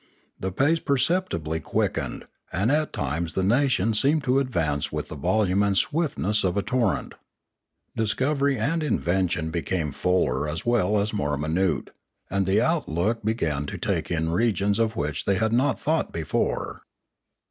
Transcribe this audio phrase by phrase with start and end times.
[0.39, 5.61] The pace perceptibly quickened, and at times the nation seemed to advance with the volume
[5.61, 7.13] and swiftness of a torrent.
[7.95, 11.89] Discovery and invention became fuller as well 55° Limanora as more minute,
[12.31, 16.81] and the outlook began to take in regions of which they had not thought before.